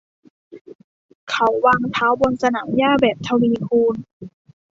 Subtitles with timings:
[1.29, 3.95] เขาวางเท้าบนสนามหญ้าแบบทวีคูณ